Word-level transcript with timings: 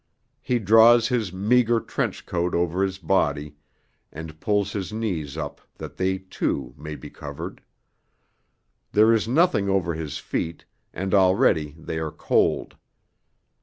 He 0.41 0.57
draws 0.57 1.09
his 1.09 1.31
meagre 1.31 1.79
trench 1.79 2.25
coat 2.25 2.55
over 2.55 2.81
his 2.81 2.97
body, 2.97 3.55
and 4.11 4.39
pulls 4.39 4.71
his 4.71 4.91
knees 4.91 5.37
up 5.37 5.61
that 5.77 5.97
they, 5.97 6.17
too, 6.17 6.73
may 6.75 6.95
be 6.95 7.11
covered; 7.11 7.61
there 8.93 9.13
is 9.13 9.27
nothing 9.27 9.69
over 9.69 9.93
his 9.93 10.17
feet, 10.17 10.65
and 10.91 11.13
already 11.13 11.75
they 11.77 11.99
are 11.99 12.09
cold. 12.09 12.77